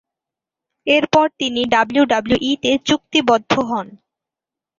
এরপর 0.87 1.25
তিনি 1.39 1.61
ডাব্লিউডাব্লিউই 1.73 2.51
তে 2.63 2.71
চুক্তিবদ্ধ 2.87 3.51
হন। 3.69 3.87